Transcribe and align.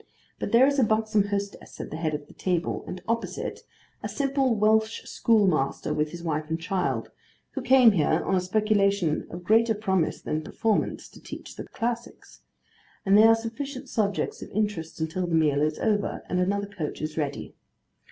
But 0.39 0.51
there 0.51 0.65
is 0.65 0.79
a 0.79 0.83
buxom 0.83 1.27
hostess 1.27 1.79
at 1.79 1.91
the 1.91 1.95
head 1.97 2.15
of 2.15 2.25
the 2.25 2.33
table, 2.33 2.83
and 2.87 3.03
opposite, 3.07 3.59
a 4.01 4.09
simple 4.09 4.55
Welsh 4.55 5.03
schoolmaster 5.03 5.93
with 5.93 6.09
his 6.09 6.23
wife 6.23 6.49
and 6.49 6.59
child; 6.59 7.11
who 7.51 7.61
came 7.61 7.91
here, 7.91 8.23
on 8.25 8.33
a 8.33 8.41
speculation 8.41 9.27
of 9.29 9.43
greater 9.43 9.75
promise 9.75 10.19
than 10.19 10.41
performance, 10.41 11.07
to 11.09 11.21
teach 11.21 11.55
the 11.55 11.65
classics: 11.67 12.41
and 13.05 13.15
they 13.15 13.25
are 13.27 13.35
sufficient 13.35 13.89
subjects 13.89 14.41
of 14.41 14.49
interest 14.49 14.99
until 14.99 15.27
the 15.27 15.35
meal 15.35 15.61
is 15.61 15.77
over, 15.77 16.23
and 16.27 16.39
another 16.39 16.65
coach 16.65 16.99
is 16.99 17.15
ready. 17.15 17.53